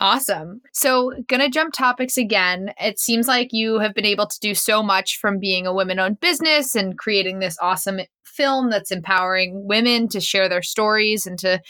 [0.01, 0.62] Awesome.
[0.71, 2.73] So, gonna jump topics again.
[2.79, 5.99] It seems like you have been able to do so much from being a women
[5.99, 11.38] owned business and creating this awesome film that's empowering women to share their stories and
[11.39, 11.62] to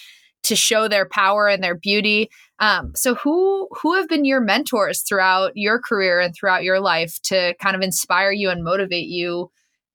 [0.43, 2.29] to show their power and their beauty.
[2.59, 7.19] Um, so who who have been your mentors throughout your career and throughout your life
[7.23, 9.51] to kind of inspire you and motivate you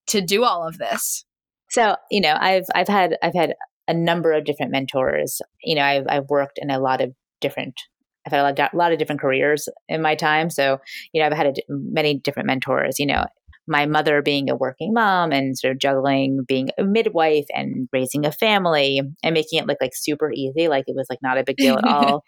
[0.09, 1.25] to do all of this?
[1.71, 3.55] So you know, I've I've had I've had
[3.87, 5.41] a number of different mentors.
[5.63, 7.81] You know, I've I've worked in a lot of different.
[8.27, 10.51] I've had a lot, a lot of different careers in my time.
[10.51, 10.81] So,
[11.13, 12.99] you know, I've had a, many different mentors.
[12.99, 13.25] You know,
[13.67, 18.27] my mother being a working mom and sort of juggling being a midwife and raising
[18.27, 21.45] a family and making it look like super easy, like it was like not a
[21.45, 22.25] big deal at all.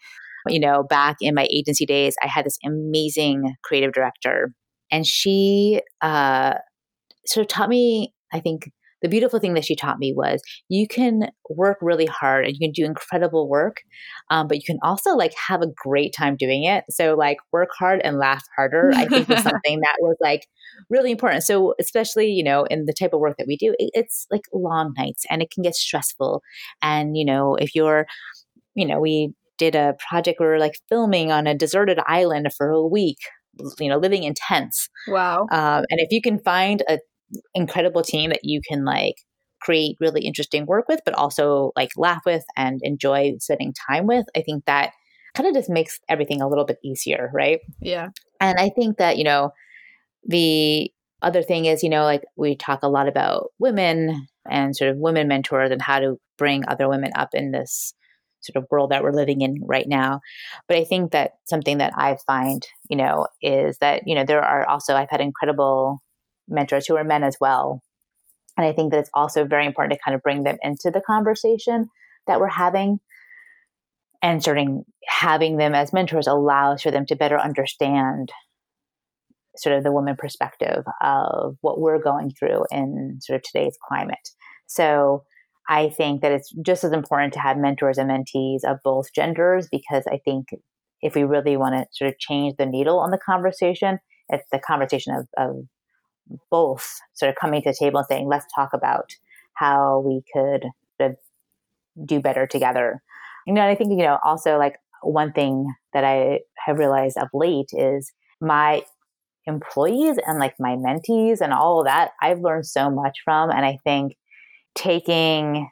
[0.49, 4.53] You know, back in my agency days, I had this amazing creative director,
[4.93, 6.55] and she uh,
[7.27, 8.71] sort of taught me, I think,
[9.03, 12.61] the beautiful thing that she taught me was you can work really hard and you
[12.61, 13.79] can do incredible work,
[14.31, 16.85] um, but you can also like have a great time doing it.
[16.91, 18.91] So like work hard and laugh harder.
[18.95, 20.47] I think was something that was like
[20.89, 21.43] really important.
[21.43, 24.43] So especially you know in the type of work that we do, it, it's like
[24.53, 26.43] long nights and it can get stressful.
[26.83, 28.07] And you know if you're,
[28.75, 32.49] you know we did a project where we are like filming on a deserted island
[32.57, 33.19] for a week
[33.79, 36.99] you know living in tents wow um, and if you can find a
[37.55, 39.17] incredible team that you can like
[39.61, 44.27] create really interesting work with, but also like laugh with and enjoy spending time with,
[44.37, 44.93] I think that
[45.35, 47.61] kind of just makes everything a little bit easier, right?
[47.81, 48.09] Yeah.
[48.41, 49.51] And I think that, you know,
[50.25, 50.91] the
[51.23, 54.99] other thing is, you know, like we talk a lot about women and sort of
[54.99, 57.95] women mentors and how to bring other women up in this
[58.41, 60.21] sort of world that we're living in right now.
[60.69, 64.43] But I think that something that I find, you know, is that, you know, there
[64.43, 66.01] are also, I've had incredible
[66.49, 67.83] mentors who are men as well.
[68.57, 71.03] And I think that it's also very important to kind of bring them into the
[71.07, 71.89] conversation
[72.27, 73.01] that we're having.
[74.23, 78.33] And starting having them as mentors allows for them to better understand
[79.57, 84.31] sort of the woman perspective of what we're going through in sort of today's climate.
[84.67, 85.25] So
[85.69, 89.69] I think that it's just as important to have mentors and mentees of both genders
[89.71, 90.49] because I think
[91.03, 94.59] if we really want to sort of change the needle on the conversation, it's the
[94.59, 95.57] conversation of, of
[96.51, 99.11] both sort of coming to the table and saying, let's talk about
[99.55, 100.65] how we could
[101.01, 101.17] sort of
[102.07, 103.03] do better together.
[103.47, 107.29] You know, I think, you know, also like one thing that I have realized of
[107.33, 108.83] late is my
[109.47, 113.51] employees and like my mentees and all of that, I've learned so much from.
[113.51, 114.17] And I think
[114.75, 115.71] taking,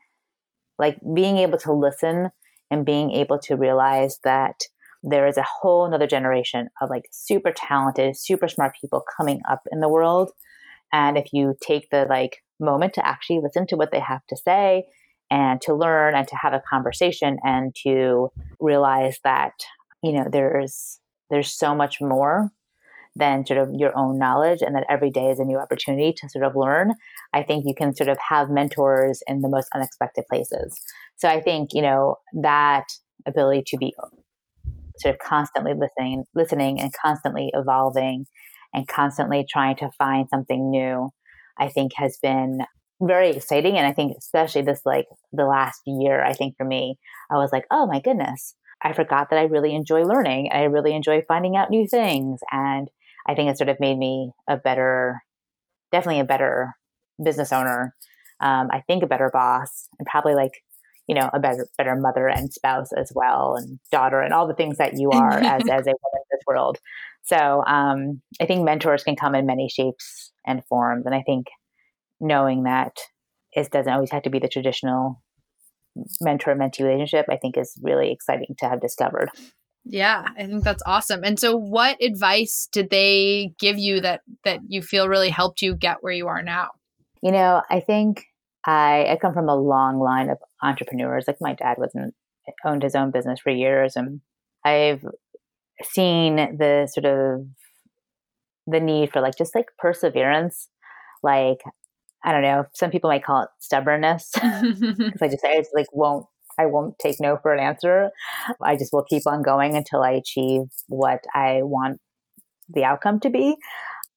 [0.79, 2.31] like being able to listen
[2.71, 4.55] and being able to realize that
[5.07, 9.61] there is a whole another generation of like super talented, super smart people coming up
[9.71, 10.31] in the world.
[10.93, 14.37] And if you take the like moment to actually listen to what they have to
[14.37, 14.85] say
[15.31, 19.53] and to learn and to have a conversation and to realize that,
[20.03, 22.51] you know, there's there's so much more
[23.17, 26.29] than sort of your own knowledge and that every day is a new opportunity to
[26.29, 26.93] sort of learn
[27.33, 30.77] i think you can sort of have mentors in the most unexpected places
[31.17, 32.85] so i think you know that
[33.27, 33.95] ability to be
[34.99, 38.27] sort of constantly listening listening and constantly evolving
[38.73, 41.11] and constantly trying to find something new
[41.59, 42.61] i think has been
[43.01, 46.97] very exciting and i think especially this like the last year i think for me
[47.31, 48.55] i was like oh my goodness
[48.85, 50.51] I forgot that I really enjoy learning.
[50.53, 52.41] I really enjoy finding out new things.
[52.53, 52.89] And
[53.27, 55.23] I think it sort of made me a better,
[55.91, 56.75] definitely a better
[57.23, 57.95] business owner.
[58.41, 60.53] Um, I think a better boss and probably like,
[61.07, 64.55] you know, a better, better mother and spouse as well and daughter and all the
[64.55, 66.79] things that you are as, as a woman in this world.
[67.25, 71.07] So um, I think mentors can come in many shapes and forms.
[71.07, 71.47] And I think
[72.21, 72.97] knowing that
[73.53, 75.23] it doesn't always have to be the traditional
[76.21, 79.31] mentor mentee relationship, I think is really exciting to have discovered.
[79.85, 81.25] Yeah, I think that's awesome.
[81.25, 85.77] And so what advice did they give you that that you feel really helped you
[85.77, 86.71] get where you are now?
[87.23, 88.25] You know, I think
[88.67, 91.25] I, I come from a long line of entrepreneurs.
[91.27, 92.15] Like my dad wasn't
[92.65, 94.21] owned his own business for years and
[94.65, 95.05] I've
[95.83, 97.47] seen the sort of
[98.67, 100.69] the need for like just like perseverance.
[101.23, 101.59] Like
[102.25, 105.87] I don't know, some people might call it stubbornness because I just I just like
[105.93, 106.27] won't
[106.59, 108.11] I won't take no for an answer.
[108.63, 112.01] I just will keep on going until I achieve what I want
[112.69, 113.57] the outcome to be.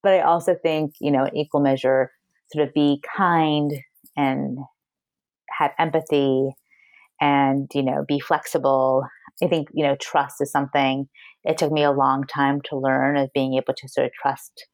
[0.03, 2.11] But I also think, you know, in equal measure,
[2.53, 3.71] sort of be kind
[4.17, 4.57] and
[5.57, 6.49] have empathy
[7.21, 9.03] and, you know, be flexible.
[9.41, 11.07] I think, you know, trust is something
[11.43, 14.67] it took me a long time to learn of being able to sort of trust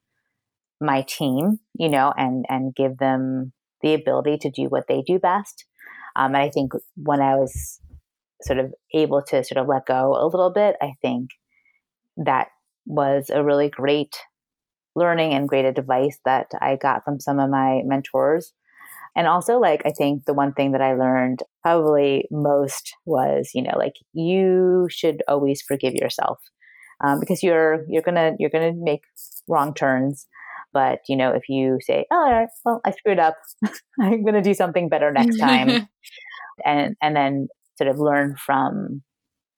[0.80, 5.18] my team, you know, and and give them the ability to do what they do
[5.18, 5.66] best.
[6.16, 7.80] Um, and I think when I was
[8.42, 11.30] sort of able to sort of let go a little bit, I think
[12.16, 12.48] that
[12.86, 14.16] was a really great
[14.96, 18.52] learning and great advice that I got from some of my mentors.
[19.16, 23.62] And also, like, I think the one thing that I learned probably most was, you
[23.62, 26.38] know, like you should always forgive yourself
[27.02, 29.02] um, because you're you're gonna you're gonna make
[29.48, 30.26] wrong turns.
[30.72, 33.36] But you know, if you say, "Oh, all right, well, I screwed up.
[34.00, 35.88] I'm to do something better next time,"
[36.64, 37.48] and and then
[37.78, 39.02] sort of learn from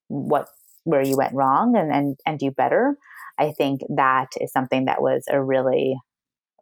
[0.09, 0.49] what
[0.85, 2.97] where you went wrong and and and do better.
[3.39, 5.97] I think that is something that was a really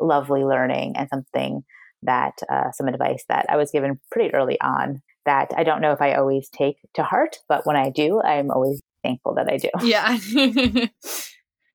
[0.01, 1.63] lovely learning and something
[2.05, 5.93] that uh, some advice that I was given pretty early on that I don't know
[5.93, 9.59] if I always take to heart, but when I do, I'm always thankful that I
[9.59, 9.71] do.
[9.83, 10.87] Yeah.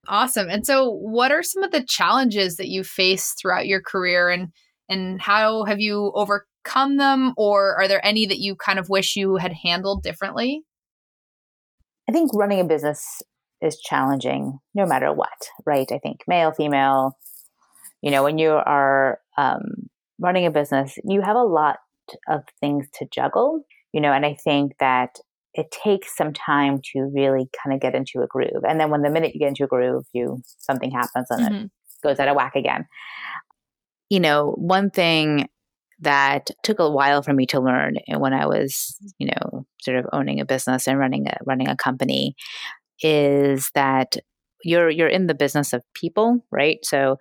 [0.07, 0.49] Awesome.
[0.49, 4.47] And so what are some of the challenges that you face throughout your career and
[4.89, 9.15] and how have you overcome them or are there any that you kind of wish
[9.15, 10.63] you had handled differently?
[12.09, 13.21] I think running a business
[13.61, 15.29] is challenging no matter what,
[15.63, 15.91] right?
[15.91, 17.15] I think male, female,
[18.01, 19.89] you know, when you are um,
[20.19, 21.77] running a business, you have a lot
[22.27, 25.15] of things to juggle, you know, and I think that
[25.53, 28.63] it takes some time to really kind of get into a groove.
[28.67, 31.65] And then when the minute you get into a groove, you something happens and mm-hmm.
[31.65, 31.72] it
[32.03, 32.86] goes out of whack again.
[34.09, 35.49] You know, one thing
[36.01, 40.05] that took a while for me to learn when I was, you know, sort of
[40.13, 42.36] owning a business and running a running a company
[43.01, 44.17] is that
[44.63, 46.80] you're you're in the business of people, right?
[46.84, 47.17] So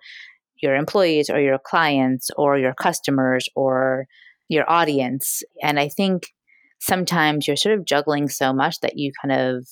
[0.61, 4.05] your employees or your clients or your customers or
[4.49, 5.43] your audience.
[5.61, 6.33] And I think
[6.79, 9.65] sometimes you're sort of juggling so much that you kind of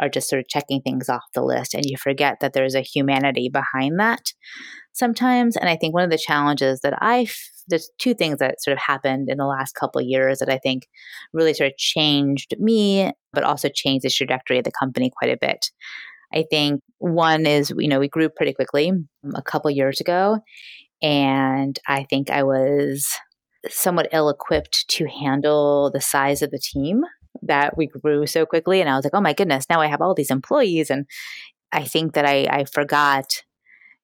[0.00, 2.80] are just sort of checking things off the list and you forget that there's a
[2.80, 4.32] humanity behind that
[4.92, 7.26] sometimes and i think one of the challenges that i
[7.68, 10.86] there's two things that sort of happened in the last couple years that i think
[11.32, 15.38] really sort of changed me but also changed the trajectory of the company quite a
[15.40, 15.70] bit
[16.32, 20.40] I think one is, you know, we grew pretty quickly mm, a couple years ago.
[21.00, 23.08] And I think I was
[23.68, 27.02] somewhat ill equipped to handle the size of the team
[27.42, 28.80] that we grew so quickly.
[28.80, 30.90] And I was like, oh my goodness, now I have all these employees.
[30.90, 31.06] And
[31.72, 33.42] I think that I, I forgot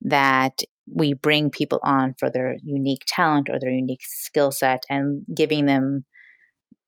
[0.03, 0.61] that
[0.93, 5.67] we bring people on for their unique talent or their unique skill set and giving
[5.67, 6.05] them,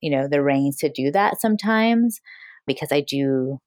[0.01, 2.21] you know, the reins to do that sometimes
[2.67, 3.59] because I do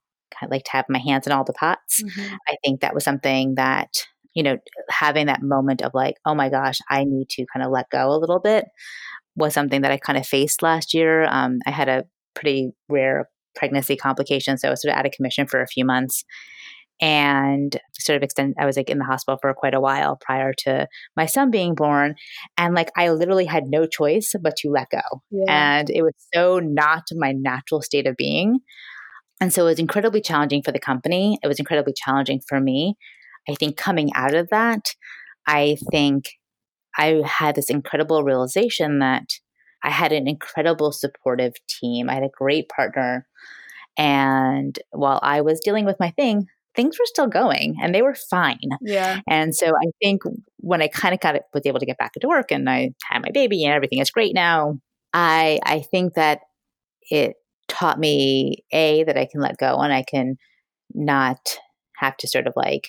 [0.48, 2.04] of like to have my hands in all the pots.
[2.04, 2.36] Mm-hmm.
[2.48, 4.58] I think that was something that, you know,
[4.90, 8.12] having that moment of like, oh my gosh, I need to kind of let go
[8.12, 8.66] a little bit
[9.36, 11.26] was something that I kind of faced last year.
[11.26, 12.04] Um, I had a
[12.36, 15.86] pretty rare pregnancy complication, so I was sort of out of commission for a few
[15.86, 16.24] months
[17.02, 20.54] and sort of extend i was like in the hospital for quite a while prior
[20.54, 22.16] to my son being born
[22.58, 25.78] and like i literally had no choice but to let go yeah.
[25.78, 28.60] and it was so not my natural state of being
[29.42, 32.96] and so it was incredibly challenging for the company it was incredibly challenging for me
[33.50, 34.94] i think coming out of that
[35.48, 36.30] i think
[36.98, 39.26] i had this incredible realization that
[39.84, 43.28] i had an incredible supportive team i had a great partner
[44.00, 48.16] and while I was dealing with my thing, things were still going and they were
[48.16, 48.70] fine.
[48.82, 49.20] Yeah.
[49.28, 50.22] And so I think
[50.58, 52.92] when I kind of got it, was able to get back into work and I
[53.04, 54.80] had my baby and everything is great now,
[55.14, 56.40] I I think that
[57.12, 57.36] it
[57.70, 60.38] taught me a that I can let go and I can
[60.94, 61.58] not
[61.98, 62.88] have to sort of like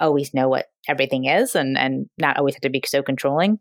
[0.00, 3.58] always know what everything is and and not always have to be so controlling.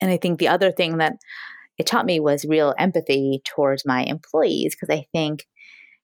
[0.00, 1.14] And I think the other thing that
[1.78, 5.44] it taught me was real empathy towards my employees because I think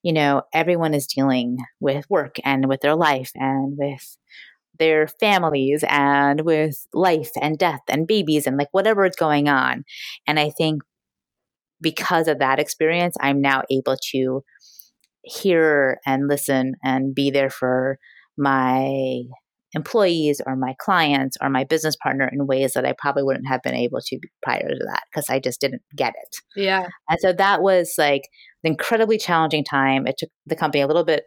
[0.04, 4.18] you know, everyone is dealing with work and with their life and with
[4.78, 9.82] their families and with life and death and babies and like whatever is going on.
[10.26, 10.82] And I think
[11.80, 14.42] because of that experience, I'm now able to
[15.22, 17.98] hear and listen and be there for
[18.36, 19.22] my
[19.74, 23.60] employees or my clients or my business partner in ways that I probably wouldn't have
[23.62, 26.36] been able to prior to that because I just didn't get it.
[26.60, 26.86] Yeah.
[27.08, 28.28] And so that was like
[28.62, 30.06] an incredibly challenging time.
[30.06, 31.24] It took the company a little bit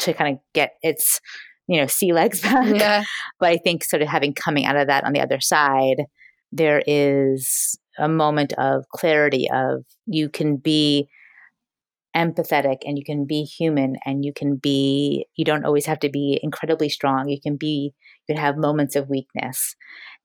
[0.00, 1.20] to kind of get its,
[1.66, 2.68] you know, sea legs back.
[2.68, 3.04] Yeah.
[3.40, 6.04] But I think sort of having coming out of that on the other side,
[6.52, 11.08] there is a moment of clarity of you can be
[12.16, 16.08] empathetic and you can be human and you can be you don't always have to
[16.08, 17.28] be incredibly strong.
[17.28, 17.92] You can be
[18.26, 19.76] you can have moments of weakness.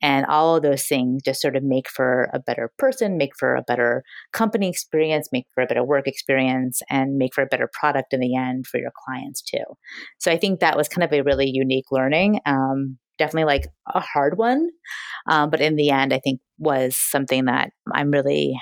[0.01, 3.55] And all of those things just sort of make for a better person make for
[3.55, 7.69] a better company experience make for a better work experience and make for a better
[7.79, 9.63] product in the end for your clients too.
[10.19, 12.39] So i think that was kind of a really unique learning.
[12.45, 14.69] Um, definitely like a hard one
[15.27, 18.55] um, but in the end i think was something that i'm really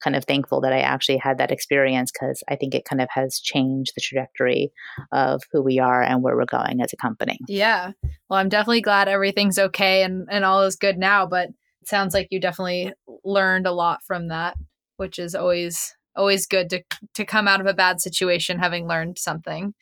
[0.00, 3.08] kind of thankful that I actually had that experience because I think it kind of
[3.10, 4.72] has changed the trajectory
[5.12, 7.38] of who we are and where we're going as a company.
[7.48, 7.92] Yeah.
[8.28, 11.50] Well, I'm definitely glad everything's okay and, and all is good now, but
[11.82, 12.92] it sounds like you definitely
[13.24, 14.56] learned a lot from that,
[14.96, 16.82] which is always always good to
[17.14, 19.74] to come out of a bad situation having learned something.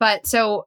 [0.00, 0.66] But so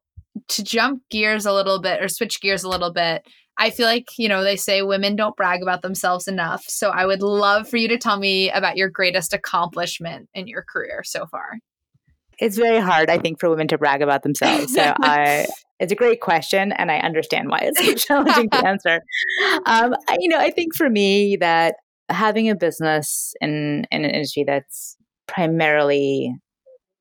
[0.49, 3.25] to jump gears a little bit or switch gears a little bit,
[3.57, 6.63] I feel like, you know, they say women don't brag about themselves enough.
[6.67, 10.63] So I would love for you to tell me about your greatest accomplishment in your
[10.63, 11.59] career so far.
[12.39, 14.73] It's very hard, I think, for women to brag about themselves.
[14.73, 15.45] So I,
[15.79, 19.01] it's a great question, and I understand why it's so challenging to answer.
[19.67, 21.75] Um, you know, I think for me that
[22.09, 26.33] having a business in, in an industry that's primarily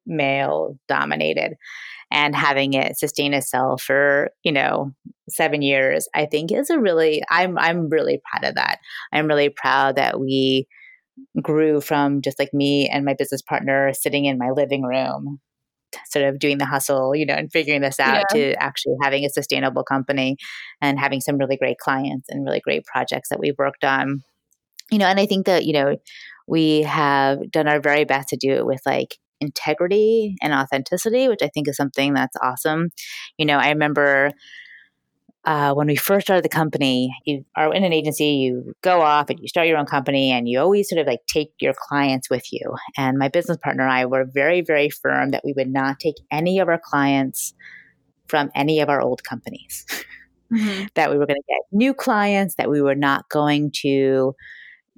[0.07, 1.55] male dominated
[2.11, 4.93] and having it sustain itself for you know
[5.29, 8.79] seven years i think is a really i'm i'm really proud of that
[9.13, 10.67] i'm really proud that we
[11.43, 15.41] grew from just like me and my business partner sitting in my living room
[16.07, 18.53] sort of doing the hustle you know and figuring this out yeah.
[18.53, 20.37] to actually having a sustainable company
[20.81, 24.23] and having some really great clients and really great projects that we've worked on
[24.91, 25.97] you know and i think that you know
[26.47, 31.43] we have done our very best to do it with like integrity and authenticity, which
[31.43, 32.91] I think is something that's awesome.
[33.39, 34.33] You know, I remember
[35.45, 39.31] uh, when we first started the company, you are in an agency, you go off
[39.31, 42.29] and you start your own company, and you always sort of like take your clients
[42.29, 42.61] with you.
[42.99, 46.17] And my business partner and I were very, very firm that we would not take
[46.31, 47.55] any of our clients
[48.29, 49.87] from any of our old companies.
[50.53, 50.87] Mm-hmm.
[50.95, 54.35] that we were going to get new clients, that we were not going to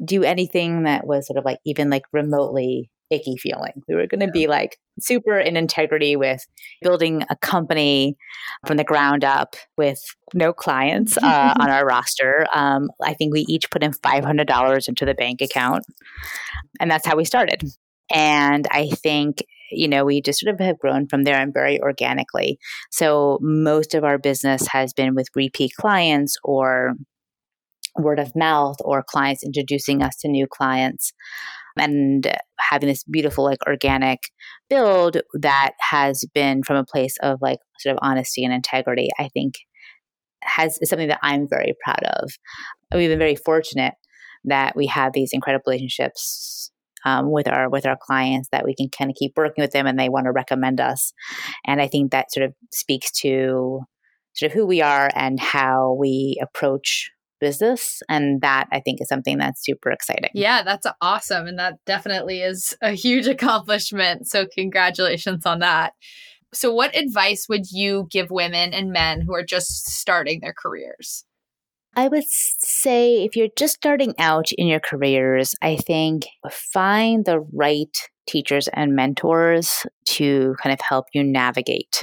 [0.04, 3.82] do anything that was sort of like even like remotely icky feeling.
[3.88, 4.32] We were going to yeah.
[4.32, 6.44] be like super in integrity with
[6.80, 8.16] building a company
[8.66, 10.00] from the ground up with
[10.34, 12.46] no clients uh, on our roster.
[12.54, 15.84] Um, I think we each put in $500 into the bank account.
[16.80, 17.62] And that's how we started.
[18.10, 19.42] And I think
[19.74, 22.58] you know, we just sort of have grown from there and very organically.
[22.90, 26.94] So most of our business has been with repeat clients or
[27.96, 31.12] word of mouth or clients introducing us to new clients
[31.76, 32.26] and
[32.58, 34.30] having this beautiful like organic
[34.68, 39.28] build that has been from a place of like sort of honesty and integrity i
[39.28, 39.54] think
[40.44, 42.30] has is something that i'm very proud of.
[42.94, 43.94] We've been very fortunate
[44.44, 46.70] that we have these incredible relationships
[47.04, 49.86] um, with our with our clients that we can kind of keep working with them
[49.86, 51.12] and they want to recommend us.
[51.66, 53.80] And i think that sort of speaks to
[54.34, 57.10] sort of who we are and how we approach
[57.42, 61.74] business and that i think is something that's super exciting yeah that's awesome and that
[61.86, 65.92] definitely is a huge accomplishment so congratulations on that
[66.54, 71.24] so what advice would you give women and men who are just starting their careers
[71.94, 77.40] I would say if you're just starting out in your careers, I think find the
[77.52, 77.94] right
[78.26, 82.02] teachers and mentors to kind of help you navigate.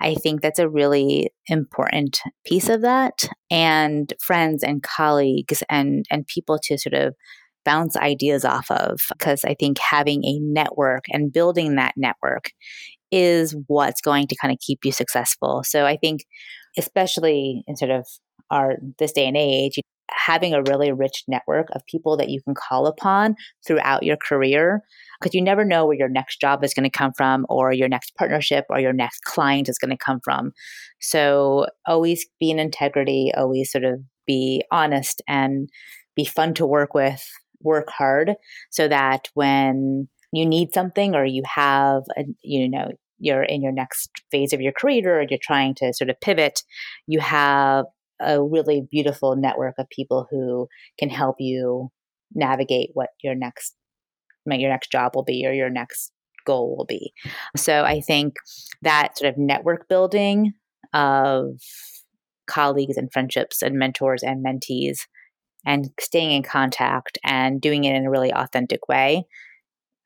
[0.00, 3.28] I think that's a really important piece of that.
[3.50, 7.14] And friends and colleagues and, and people to sort of
[7.64, 9.00] bounce ideas off of.
[9.10, 12.50] Because I think having a network and building that network
[13.10, 15.62] is what's going to kind of keep you successful.
[15.64, 16.24] So I think,
[16.78, 18.06] especially in sort of
[18.50, 19.78] our this day and age,
[20.12, 23.36] having a really rich network of people that you can call upon
[23.66, 24.82] throughout your career
[25.20, 27.88] because you never know where your next job is going to come from or your
[27.88, 30.52] next partnership or your next client is going to come from.
[31.00, 35.68] So always be in integrity always sort of be honest and
[36.16, 37.26] be fun to work with
[37.62, 38.34] work hard
[38.70, 43.72] so that when you need something or you have a, you know you're in your
[43.72, 46.62] next phase of your career or you're trying to sort of pivot
[47.06, 47.84] you have
[48.20, 50.68] a really beautiful network of people who
[50.98, 51.90] can help you
[52.34, 53.74] navigate what your next
[54.46, 56.12] your next job will be or your next
[56.46, 57.12] goal will be.
[57.56, 58.34] So I think
[58.82, 60.54] that sort of network building
[60.92, 61.60] of
[62.46, 65.00] colleagues and friendships and mentors and mentees
[65.64, 69.24] and staying in contact and doing it in a really authentic way,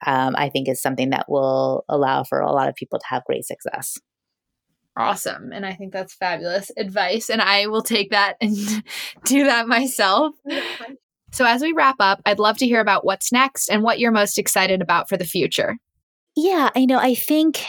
[0.05, 3.25] um, I think is something that will allow for a lot of people to have
[3.25, 3.97] great success.
[4.97, 5.53] Awesome.
[5.53, 7.29] And I think that's fabulous advice.
[7.29, 8.57] And I will take that and
[9.25, 10.35] do that myself.
[11.33, 14.13] So, as we wrap up, I'd love to hear about what's next and what you're
[14.13, 15.77] most excited about for the future.
[16.37, 16.99] Yeah, I know.
[16.99, 17.65] I think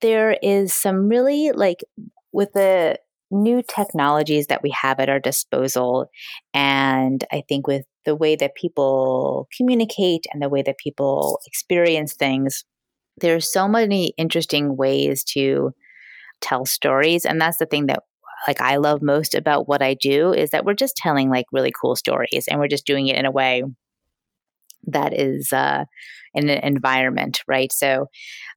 [0.00, 1.82] there is some really like
[2.32, 2.98] with the
[3.30, 6.08] new technologies that we have at our disposal.
[6.54, 12.14] And I think with the way that people communicate and the way that people experience
[12.14, 12.64] things,
[13.18, 15.72] there's so many interesting ways to
[16.40, 17.24] tell stories.
[17.24, 18.00] And that's the thing that
[18.46, 21.72] like I love most about what I do is that we're just telling like really
[21.72, 23.62] cool stories and we're just doing it in a way
[24.88, 25.84] that is uh,
[26.34, 27.72] in an environment, right?
[27.72, 28.06] So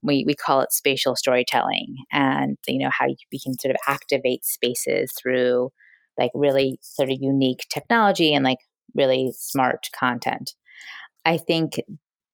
[0.04, 3.82] we, we call it spatial storytelling and, you know, how you, we can sort of
[3.88, 5.72] activate spaces through
[6.18, 8.60] like really sort of unique technology and like
[8.94, 10.54] really smart content.
[11.26, 11.80] I think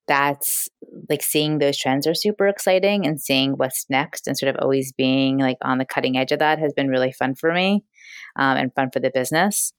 [0.08, 0.70] that's
[1.10, 4.94] like seeing those trends are super exciting and seeing what's next and sort of always
[4.94, 7.84] being like on the cutting edge of that has been really fun for me
[8.38, 9.74] um, and fun for the business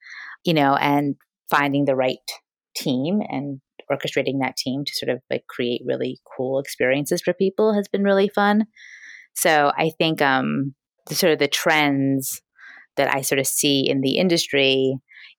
[0.44, 1.16] you know and
[1.48, 2.18] finding the right
[2.76, 3.60] team and
[3.90, 8.02] orchestrating that team to sort of like create really cool experiences for people has been
[8.02, 8.66] really fun.
[9.34, 10.74] So i think um
[11.08, 12.42] the sort of the trends
[12.96, 14.94] that i sort of see in the industry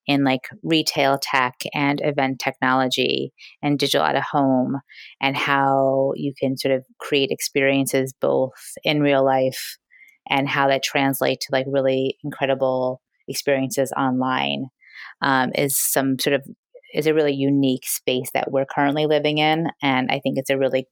[0.07, 4.77] in like retail tech and event technology and digital out of home
[5.21, 8.53] and how you can sort of create experiences both
[8.83, 9.77] in real life
[10.29, 14.67] and how that translate to like really incredible experiences online
[15.21, 16.47] um, is some sort of
[16.93, 19.67] is a really unique space that we're currently living in.
[19.81, 20.87] And i think it's a really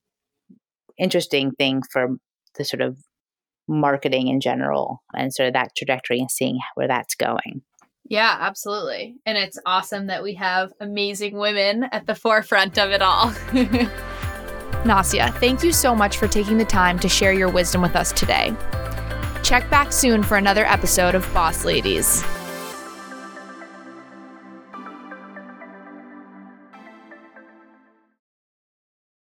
[0.98, 2.18] interesting thing for
[2.58, 2.98] the sort of
[3.68, 7.62] marketing in general and sort of that trajectory and seeing where that's going
[8.08, 9.16] yeah, absolutely.
[9.26, 13.32] And it's awesome that we have amazing women at the forefront of it all.
[14.86, 18.12] Nasia, thank you so much for taking the time to share your wisdom with us
[18.12, 18.56] today.
[19.42, 22.24] Check back soon for another episode of Boss Ladies.